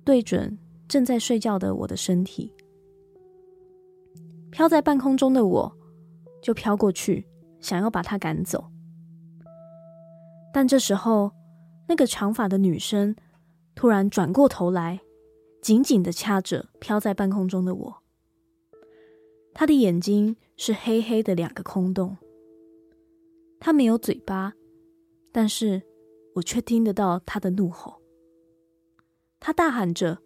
[0.06, 2.54] 对准正在睡觉的我的身体。
[4.52, 5.78] 飘在半空中的我，
[6.42, 7.28] 就飘过去，
[7.66, 8.70] 想要把他赶走。
[10.54, 11.32] 但这时候，
[11.88, 13.16] 那个长发的女生
[13.74, 15.02] 突然转过头来，
[15.64, 18.04] 紧紧的掐着飘在半空中的我。
[19.56, 22.18] 她的眼睛是黑黑的两个空洞，
[23.60, 24.54] 她没有嘴巴，
[25.32, 25.82] 但是
[26.36, 28.02] 我却听得到她的怒吼。
[29.40, 30.20] 她大喊着：“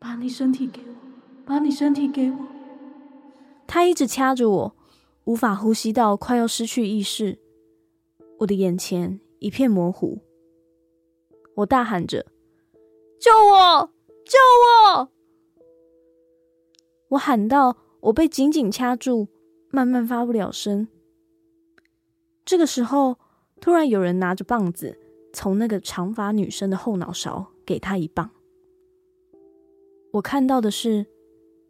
[0.00, 0.94] 把你身体给我，
[1.44, 2.38] 把你身体给我！”
[3.68, 4.76] 她一直掐着我，
[5.28, 7.38] 无法呼吸到快要失去意识。
[8.40, 9.20] 我的眼前。
[9.40, 10.18] 一片模糊，
[11.54, 12.26] 我大喊着
[13.20, 13.92] ：“救我！
[14.24, 14.36] 救
[14.96, 15.08] 我！”
[17.10, 19.28] 我喊到我被紧紧掐住，
[19.70, 20.88] 慢慢发不了声。
[22.44, 23.16] 这个时候，
[23.60, 24.98] 突然有人拿着棒子，
[25.32, 28.32] 从那个长发女生的后脑勺给她一棒。
[30.14, 31.06] 我看到的是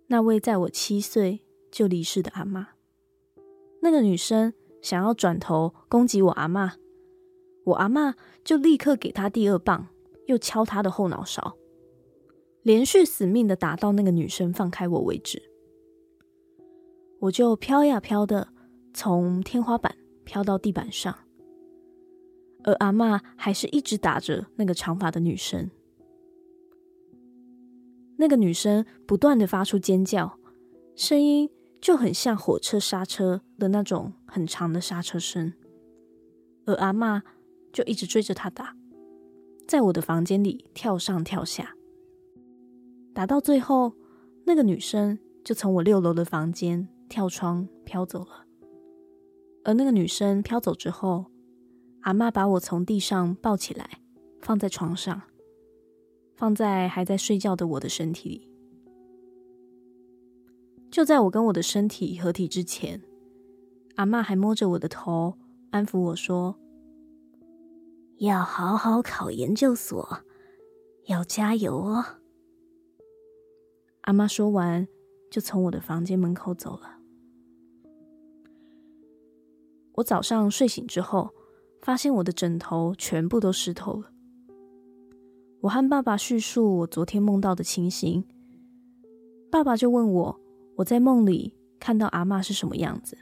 [0.07, 1.41] 那位在我七岁
[1.71, 2.78] 就离世的阿嬷。
[3.81, 6.73] 那个女生想要转头攻击我阿嬷。
[7.65, 9.89] 我阿嬷就立刻给他第二棒，
[10.27, 11.57] 又敲他的后脑勺，
[12.63, 15.43] 连续死命的打到那个女生放开我为止。
[17.21, 18.49] 我就飘呀飘的
[18.95, 21.15] 从天花板飘到地板上，
[22.65, 25.71] 而阿嬷还是一直打着那个长发的女生。
[28.17, 30.39] 那个女生不断的发出尖叫，
[30.97, 35.53] 声音就很像火车刹车的那种很长的刹车声，
[36.67, 37.23] 而阿嬷。
[37.71, 38.75] 就一直追着他打，
[39.69, 41.77] 在我的房间里跳上跳下，
[43.15, 43.93] 打到最后，
[44.47, 48.47] 那个女生就从我六楼的房间跳窗飘走了。
[49.65, 51.27] 而那个女生飘走之后，
[52.01, 54.01] 阿嬷把我从地上抱起来，
[54.41, 55.23] 放在床上，
[56.35, 58.51] 放在还在睡觉的我的身体里。
[60.91, 63.03] 就在我跟我的身体合体之前，
[63.97, 65.37] 阿嬷还摸着我的头，
[65.71, 66.59] 安抚我说。
[68.19, 70.25] 要好好考研究所，
[71.07, 72.05] 要加油哦！
[74.01, 74.89] 阿妈说完，
[75.31, 76.99] 就从我的房间门口走了。
[79.93, 81.31] 我早上睡醒之后，
[81.81, 84.11] 发现我的枕头全部都湿透了。
[85.61, 88.25] 我和爸爸叙述我昨天梦到的情形，
[89.49, 90.41] 爸爸就问我，
[90.79, 93.19] 我在梦里看到阿妈是什么样子？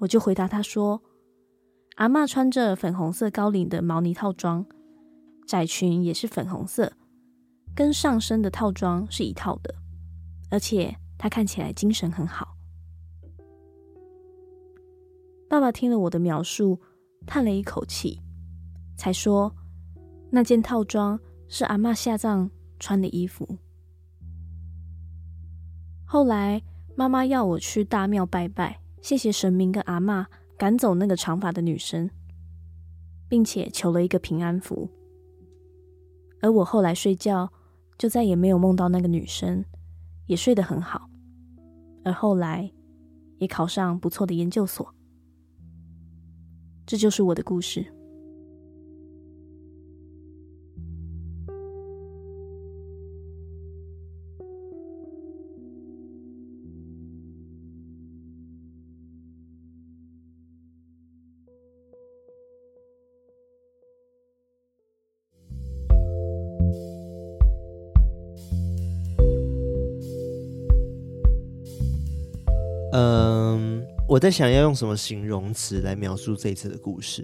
[0.00, 1.00] 我就回答他说。
[1.94, 4.64] 阿嬷穿着粉红色高领的毛呢套装，
[5.48, 6.92] 窄裙也是粉红色，
[7.74, 9.74] 跟上身的套装是一套的，
[10.48, 12.56] 而且她看起来精神很好。
[15.48, 16.80] 爸爸听了我的描述，
[17.26, 18.20] 叹了一口气，
[18.96, 19.52] 才说
[20.30, 23.58] 那件套装是阿嬷下葬穿的衣服。
[26.10, 26.62] 后来
[26.96, 30.24] 妈妈要我去大庙拜拜，谢谢神明跟阿嬷
[30.56, 32.08] 赶走那个长发的女生，
[33.28, 34.88] 并且求了一个平安符。
[36.40, 37.52] 而我后来睡觉
[37.98, 39.62] 就再也没有梦到那个女生，
[40.24, 41.10] 也睡得很好。
[42.04, 42.72] 而后来
[43.36, 44.94] 也考上不错的研究所。
[46.86, 47.84] 这就是我的故事。
[74.08, 77.22] 我在想要用什么形容词来描述这一次的故事，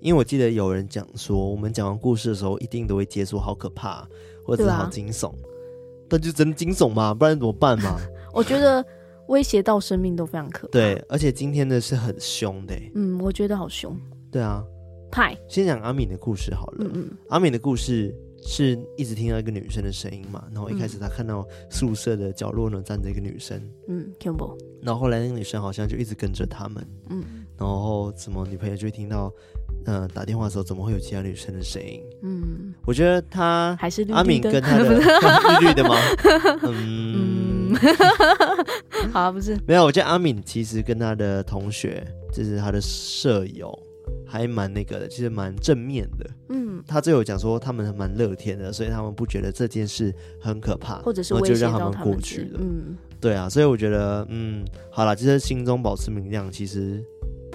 [0.00, 4.06] 因为我记得有人讲说，我们讲完故事的时候，一定都会接束好可怕，
[4.44, 5.32] 或者好惊悚，
[6.10, 7.14] 但、啊、就真的惊悚嘛？
[7.14, 7.98] 不然怎么办嘛？
[8.34, 8.84] 我觉得
[9.28, 10.72] 威胁到生命都非常可怕。
[10.72, 12.74] 对，而且今天的是很凶的。
[12.94, 13.98] 嗯，我觉得好凶。
[14.30, 14.62] 对啊，
[15.10, 15.34] 派。
[15.48, 16.84] 先讲阿敏的故事好了。
[16.84, 17.10] 嗯嗯。
[17.30, 18.14] 阿敏的故事。
[18.46, 24.56] 是一直听到一个女生的声音嘛，然后一开始他看到宿舍的角落呢站着一个女生，嗯，恐怖。
[24.82, 27.24] 然后后来那个女生好像就一直跟着他们，嗯，
[27.58, 29.32] 然后怎么女朋友就会听到，
[29.86, 32.00] 嗯、呃，打电话的时候怎么会有其他女生的声音？
[32.22, 34.94] 嗯，我觉得他还是阿敏跟他的
[35.60, 35.96] 绿绿的吗？
[36.62, 37.76] 嗯，嗯
[39.12, 43.76] 好啊，不是，没有，我觉得阿敏其实跟他的同学，就是他的舍友。
[44.28, 46.28] 还蛮那个的，其实蛮正面的。
[46.48, 52.60] 嗯，他最后讲说他们蛮乐天的，所以他们不觉得这件事很可怕，或者是就让他们过去了。
[52.60, 57.04] 嗯，对啊，所以我觉得，嗯，好了，就是心中保持明亮，其实。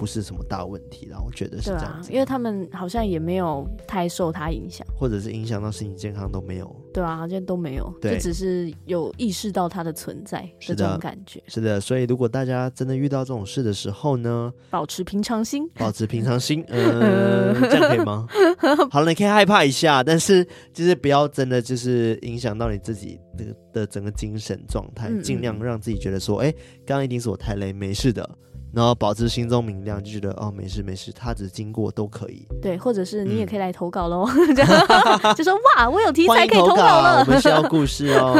[0.02, 6.74] 不是什么大问题啦，我觉得是这样子，啊，因为他们好像也没有太受他影响，或者是影响到身体健康都没有。
[6.92, 11.40] 对啊，好像都没有，就只是有意识到它的存在的这种感觉。
[11.46, 18.26] 是的，所以如果大家真的遇到这种事的时候呢，保持平常心，保持平常心， 嗯，这样可以吗？
[18.90, 26.50] 好了，你可以害怕一下，但是就是不要真的就是影响到你自己的的整个精神状态，嗯嗯，尽量让自己觉得说，哎，
[26.84, 28.28] 刚刚一定是我太累，没事的。
[28.74, 32.46] 然后保持心中明亮，就觉得哦，没事没事，他只经过都可以。
[32.62, 34.54] 对，或者是你也可以来投稿喽，嗯、
[35.36, 38.34] 就说哇，我有题材可以投稿了，我们需要故事哦。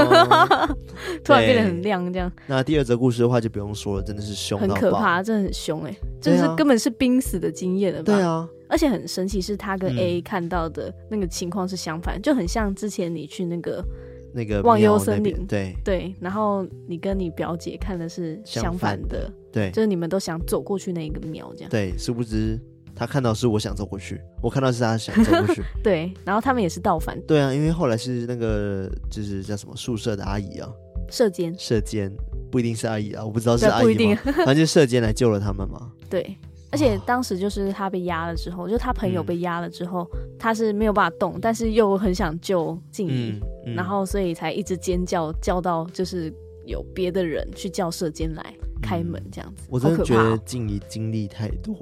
[1.23, 2.33] 突然变得很亮，这样。
[2.47, 8.14] 那第二则故事的话就不用说了，真的是凶，很可怕，真的很凶哎，就是根本是濒死的经验了吧？
[8.14, 13.85] 对啊，而且很神奇，是他跟 A 看到的那个情况是相反，嗯、就很像之前你去那个。
[14.33, 21.71] 那个忘忧森林，对对，然后你跟你表姐看的是相反的，反对，就是你们都想走过去那一个庙，这样。
[21.71, 22.59] 对，殊不知
[22.95, 25.62] 他看到是我想走过去，我看到是他想走过去。
[25.83, 27.21] 对，然后他们也是倒反。
[27.27, 30.68] 对啊，因为后来是那个就是叫什么宿舍的阿姨啊，
[31.11, 32.11] 舍监，舍监
[32.51, 33.83] 不一定是阿姨啊，我不知道是阿姨吗？
[33.83, 35.90] 不一定，反正就舍监来救了他们嘛。
[36.09, 36.37] 对。
[36.72, 46.32] 而且当时就是他被压了之后，就他朋友被压了之后，嗯，他是没有办法动，但是又很想救静怡，嗯嗯，然后所以才一直尖叫，叫到就是
[46.64, 48.42] 有别的人去叫舍监来
[48.80, 49.68] 开门这样子。
[49.68, 51.74] 我真的觉得静怡经历太多，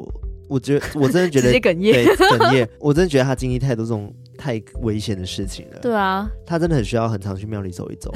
[0.48, 5.78] 我觉得我真的觉得直接哽咽，哽咽，我真的觉得 他 经历太多这种太危险的事情了。
[5.80, 8.12] 对啊，他真的很需要很常去庙里走一走。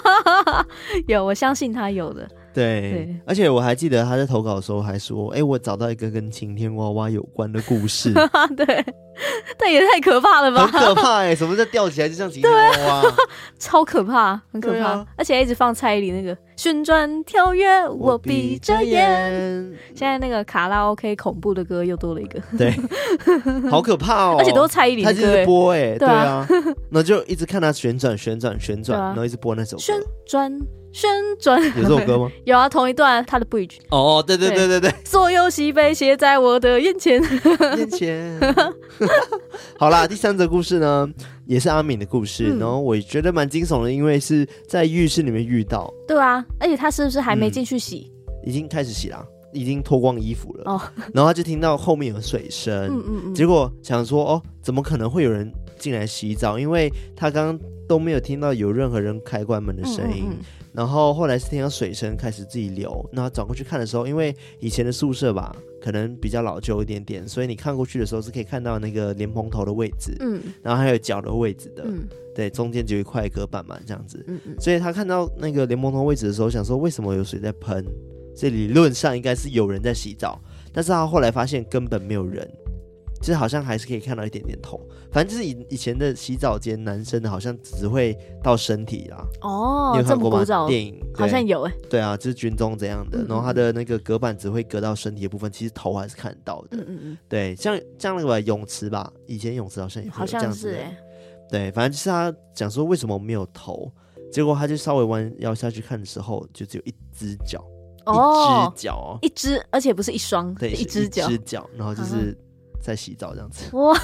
[1.08, 2.28] 有，我相信他有的。
[2.54, 8.12] 对，对，而且我还记得他在投稿的时候还说：“哎、欸，我找到一个跟晴天娃娃有关的故事。
[8.56, 8.84] ”对，
[9.58, 10.66] 但也太可怕了吧！
[10.66, 13.14] 很可怕哎、欸，什么叫吊起来就像晴天娃娃，
[13.58, 19.72] 超可怕，很可怕，啊、而且一直放蔡依林那个旋转跳跃，我闭着眼。
[19.94, 22.74] 现在那个卡拉 OK 恐怖的歌又多了一个，对，
[23.70, 24.36] 好可怕哦！
[24.38, 26.46] 而且都是蔡依林的歌，他一直播哎、欸，对啊，
[26.90, 29.82] 那就一直看他旋转旋转旋转，然后一直播那首歌。
[29.82, 30.58] 旋转。
[30.98, 31.08] 旋
[31.38, 32.28] 转有这首歌吗？
[32.44, 33.76] 有啊，同一段他的 bridge。
[33.90, 37.22] 哦，对对对对对， 所有喜悲写在我的眼前。
[37.76, 38.40] 眼前。
[39.78, 41.08] 好啦，第三则故事呢，
[41.46, 45.88] 也是阿敏的故事，嗯、然后我觉得蛮惊悚的，因为是在浴室里面遇到。
[46.08, 48.48] 对啊，而且他是不是还没进去洗、嗯？
[48.48, 50.64] 已经开始洗了，已经脱光衣服了。
[50.72, 50.80] 哦，
[51.14, 56.58] 然后他就听到后面有水声，嗯嗯嗯，结果想说，哦，怎么可能会有人进来洗澡？
[56.58, 60.36] 因为他刚刚都没有听到有任何人开关门的声音。
[60.72, 77.84] 然后后来是听到水声开始自己流，那转过去看的时候，因为以前的宿舍吧，可能比较老旧一点点，所以你看过去的时候是可以看到那个莲蓬头的位置，嗯，然后还有脚的位置的，嗯，对，中间就有一块隔板嘛，这样子，嗯嗯，所以他看到那个莲蓬头位置的时候，想说为什么有水在喷？
[78.36, 80.40] 这理论上应该是有人在洗澡，
[80.72, 82.48] 但是他后来发现根本没有人，
[83.20, 84.80] 就是好像还是可以看到一点点头。
[85.10, 89.24] 反正就是以以前的洗澡间，男生的好像只会到身体啦。
[89.40, 90.44] 哦，你有看过吗？
[90.66, 91.72] 电影好像有哎。
[91.88, 93.24] 对啊，就是军中这样的。
[93.28, 96.76] 然后他的那个隔板只会隔到身体的部分，其实头还是看得到的。
[96.78, 97.18] 嗯嗯嗯。
[97.28, 100.74] 对，像像那个泳池吧，以前泳池好像也会有这样子。
[100.74, 100.96] 哎。
[101.50, 103.90] 对，反正就是他讲说为什么没有头，
[104.30, 107.64] 结果他就稍微弯腰下去看的时候，就只有一只脚。
[108.08, 112.34] 一只脚，一只，而且不是一双，对，一只脚，一只脚，然后就是
[112.80, 113.74] 在洗澡这样子。
[113.76, 113.96] 哇，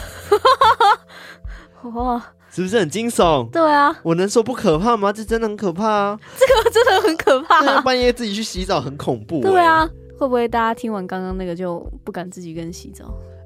[1.95, 3.51] 哇，是不是很惊悚？
[3.51, 5.13] 对啊，我能说不可怕吗？
[5.13, 6.21] 这真的很可怕啊！
[6.39, 9.41] 这个真的很可怕，半夜自己去洗澡很恐怖。
[9.41, 13.05] 对啊，会不会大家听完刚刚那个就不敢自己跟洗澡？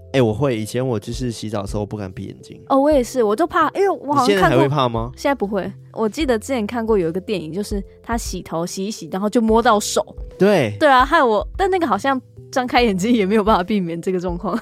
[0.09, 0.57] 哎、欸，我会。
[0.57, 2.59] 以前我就是洗澡的时候不敢闭眼睛。
[2.70, 5.11] 哦，我也是，我就怕，因为我好像还会怕吗？
[5.14, 5.70] 现在不会。
[5.93, 10.16] 我记得之前看过有一个电影，就是他洗头洗一洗，然后就摸到手。
[10.39, 10.74] 对。
[10.81, 12.18] 对啊，害我，但那个好像
[12.51, 14.59] 张开眼睛也没有办法避免这个状况。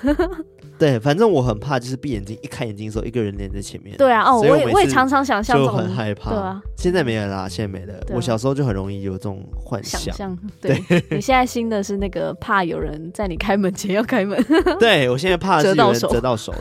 [0.79, 3.97] 对，反正我很怕，就是闭眼睛一开眼睛的时候，一个人脸在前面。
[3.97, 6.31] 对啊，哦，我也我也常常想象就很害怕。
[6.31, 7.95] 对啊，现在没了啦，现在没了。
[8.11, 10.01] 我小时候就很容易有这种幻想。
[10.01, 10.39] 想象。
[10.61, 10.79] 对，
[11.11, 14.39] 你现在新的是那个怕有人在你开门前要开门。
[14.79, 16.53] 对，我现在怕是有人折到手。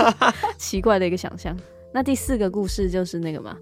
[0.58, 1.56] 奇怪的一个想象。
[1.92, 3.56] 那第四个故事就是那个嘛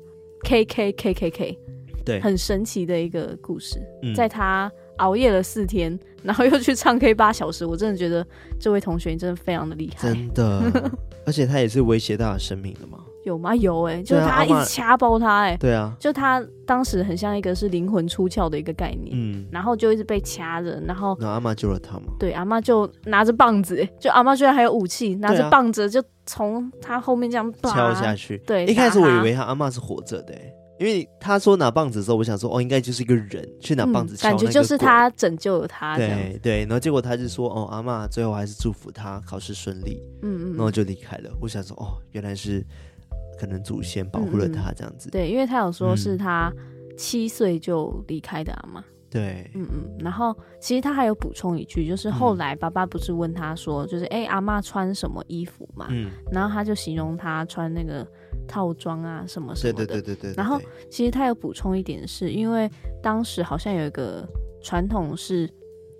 [0.45, 1.59] ，K K K K K，
[2.05, 3.79] 对，很神奇的一个故事，
[4.17, 4.71] 在他。
[5.03, 8.25] 熬夜了四天，然后又去唱 K 八小时，我真的觉得
[8.61, 10.91] 这位同学你真的非常的厉害，真的，
[11.27, 12.99] 而且他也是威胁到他生命的吗？
[13.25, 13.55] 有吗？
[13.55, 22.13] 有哎、欸，就是他一直掐爆他哎、欸，对啊，就他当时很像一个是灵魂出窍的一个概念，嗯，然后就一直被掐着，然后然后阿妈救了他吗？
[22.19, 30.53] 对，阿妈就拿着棒子，就阿妈居然还有武器，拿着棒子就从他后面这样敲下去，对，一开始我以为他阿妈是活着的、欸。
[30.79, 35.97] 因为他说拿棒子的时候，我想说哦，应该就是一个人去拿棒子敲、嗯，感觉就是他拯救了他。
[35.97, 41.31] 对对，然后结果他就说哦，阿嬷最后还是祝福他考试顺利，嗯嗯，然后就离开了。
[41.41, 42.65] 我想说哦，原来是
[43.39, 45.09] 可能祖先保护了他这样子。
[45.11, 46.53] 对，因为他有说是他
[46.97, 48.83] 七岁就离开的阿嬷。
[49.09, 58.05] 对，嗯嗯，然后其实他还有补充一句，就是后来爸爸不是问他说，就是哎、嗯欸、阿妈穿什么衣服嘛，嗯，然后他就形容他穿那个。
[58.47, 59.87] 套装啊，什么什么的。
[59.87, 60.35] 对对对对对。
[60.37, 62.71] 然后，其实他有补充一点是，是因为
[63.03, 64.27] 当时好像有一个
[64.61, 65.49] 传统是，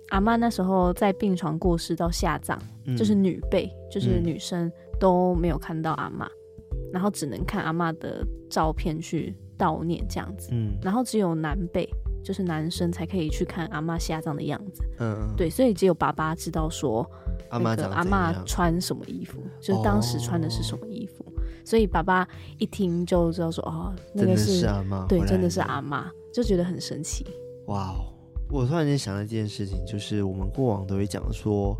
[0.09, 10.49] 阿妈那时候在病床过世到下葬，嗯、就是女辈，就是女生都没有看到阿妈，嗯、然后只能看阿妈的照片去悼念这样子。
[10.51, 10.77] 嗯。
[10.81, 11.89] 然后只有男辈，
[12.23, 14.83] 就是男生才可以去看阿妈下葬的样子。
[14.99, 15.33] 嗯。
[15.35, 17.09] 对，所以只有爸爸知道说，
[17.49, 21.02] 阿嬷阿妈穿什么衣服，就是当时穿的是什么衣
[21.65, 27.25] 所以爸爸一听就知道说哦，那个是，是阿妈，对，真的是阿妈，就觉得很神奇。
[27.67, 28.11] 哇哦！
[28.49, 31.75] 我突然间想到一件事情，就是我们过往都会讲说，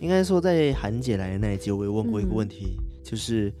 [0.00, 3.52] 应该说在韩姐来的那一集，我也问过一个问题，嗯、就是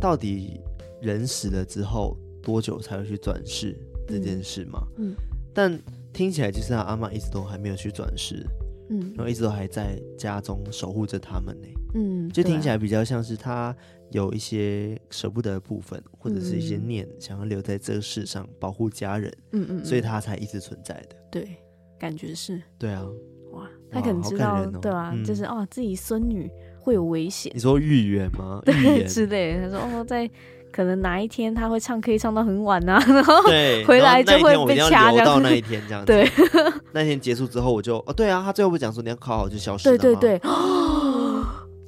[0.00, 0.60] 到底
[1.00, 3.74] 人死了之后多久才会去转世
[4.08, 4.82] 这件事嘛？
[4.98, 5.14] 嗯，
[5.54, 5.80] 但
[6.12, 8.44] 听起来就是他阿妈一直都还没有去转世，
[8.90, 11.68] 嗯，然后一直都还在家中守护着他们呢。
[11.94, 13.74] 嗯，就听起来比较像是他。
[14.10, 21.16] 有一些舍不得的部分，或者是一些念、嗯、想要留在这个世上保护家人，嗯，嗯嗯，所以他才一直存在的。
[21.30, 21.56] 对，
[21.98, 22.60] 感觉是。
[22.78, 23.04] 对啊，
[23.52, 26.50] 哇，他可能知道，哦、对啊，嗯、就是哦，自己孙女
[26.80, 27.52] 会有危险。
[27.54, 28.60] 你说预言吗？
[28.64, 29.60] 对，言之类。
[29.60, 30.28] 他说哦，在
[30.72, 35.24] 可能哪一天他会唱，可以唱到很晚啊， 然后对，回来就会被掐掉。
[35.24, 36.28] 到那一天这样子，对，
[36.92, 39.88] 那天结束之后，我就哦，对啊，他最后不讲说你要考好就消失？
[39.88, 40.40] 对对对。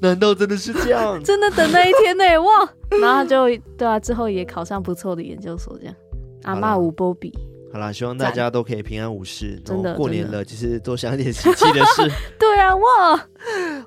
[0.02, 1.18] 难道真的是这样？
[1.24, 2.36] 真的等那一天呢、欸？
[2.40, 2.68] 哇！
[3.00, 3.46] 然后就
[3.78, 5.94] 对啊，之后也考上不错的研究所，这样。
[6.42, 7.32] 阿嬷无波比。
[7.72, 9.58] 好啦，希望大家都可以平安无事。
[9.64, 12.02] 真的，过年了，其实多想点喜气的事。
[12.38, 13.26] 对啊，哇！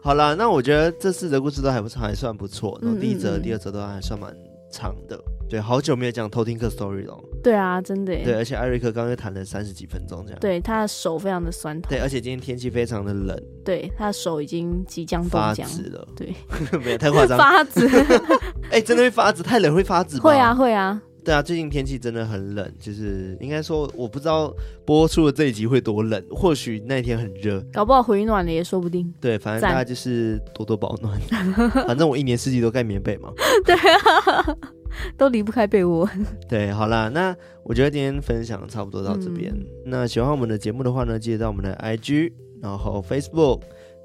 [0.01, 2.79] 好啦，那我觉得这四则故事都还不错，还算不错。
[2.81, 4.33] 然后第一则、嗯嗯嗯第二则都还算蛮
[4.71, 5.19] 长的。
[5.47, 7.17] 对，好久没有讲偷听课 story 了。
[7.43, 8.15] 对啊，真的。
[8.23, 10.39] 对，而且艾瑞克刚刚又谈了三十几分钟，这样。
[10.39, 11.89] 对，他的手非常的酸痛。
[11.89, 13.39] 对，而且今天天气非常的冷。
[13.63, 16.07] 对，他的手已经即将发紫了。
[16.15, 16.33] 对，
[16.83, 17.37] 没有太夸张。
[17.37, 17.87] 发紫。
[18.71, 19.43] 哎，真的会发紫？
[19.43, 20.23] 太冷会发紫吗？
[20.23, 20.99] 会啊，会啊。
[21.23, 24.53] 对啊，最近天气真的很冷，就是应该说，我不知道
[24.85, 29.11] 播出的这一集会多冷，或许那天很热，搞不好回暖了也说不定。
[29.19, 31.19] 对，反正大家就是多多保暖。
[31.87, 33.31] 反正我一年四季都盖棉被嘛。
[33.63, 34.57] 对啊。
[35.17, 36.09] 都离不开被窝。
[36.49, 39.51] 对，好啦，那我觉得今天分享差不多到这边。
[39.53, 42.31] 嗯、那喜欢我们的节目的话呢，记得到我们的 IG，
[42.61, 43.61] 然后 Facebook，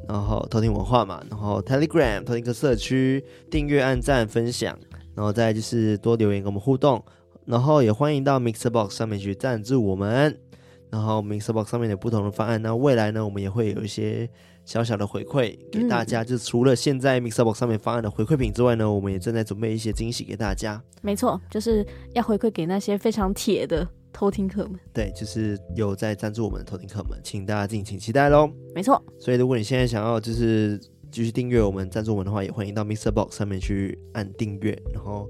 [0.09, 4.79] 然后偷听文化嘛，然后 Telegram 偷听客社区订阅、按赞、分享，
[5.15, 7.05] 然后再就是多留言跟我们互动，
[7.47, 10.39] 然后也欢迎到 MixerBox 上面去赞助我们。
[10.91, 14.29] 然后 MixerBox 上面有不同的方案，那未来呢，我们也会有一些
[14.65, 16.23] 小小的回馈给大家。
[16.23, 20.83] 嗯、就除了现在 MixerBox 上面方案的回馈品之外呢，我们也正在准备一些惊喜给大家。
[21.01, 24.81] 没错，就是要回馈给那些非常铁的偷听客们。
[24.93, 28.51] 对，就是有在赞助我们的偷听客们，请大家敬请期待喽。
[28.75, 30.77] 没错，所以如果你现在想要就是
[31.13, 35.29] 继续订阅我们赞助我们的话，也欢迎到 MixerBox 上面去按订阅，然后。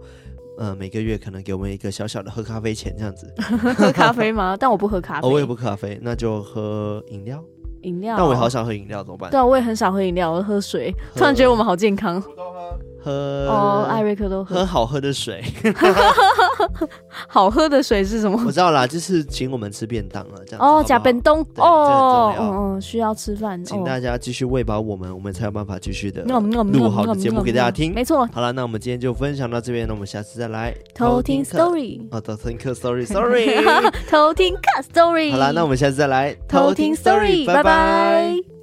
[0.61, 3.33] 呃，每个月可能给我们一个小小的喝咖啡钱这样子，
[3.79, 4.55] 喝咖啡吗？
[4.61, 7.43] 但我不喝咖啡，哦，我也不喝咖啡，那就喝饮料。
[7.81, 9.31] 饮料，但我也好想喝饮料，怎么办？
[9.31, 10.95] 对啊，我也很少喝饮料，我喝水。
[11.17, 12.21] 突然觉得我们好健康。
[12.21, 12.31] 喝
[13.05, 14.57] 哦，艾瑞克都喝。
[14.57, 15.43] 喝好喝的水，
[17.29, 18.41] 好喝的水是什么？
[18.47, 21.41] 我知道啦，就是请我们吃便当了，这样哦，假便当？
[21.57, 26.23] 哦，嗯嗯，需要吃饭，请大家继续喂饱我们，我们才有办法继续的
[26.71, 27.95] 录好的节目给大家听。
[27.95, 30.75] 没错，好了，那我们今天就分享到这边，那我们下次再来。
[30.95, 33.65] 偷听 story 啊，偷听课 story，sorry，
[34.11, 34.61] 偷听课
[34.93, 35.31] story。
[35.33, 36.37] 好了，那我们下次再来。
[36.49, 38.60] 偷听 story，拜拜。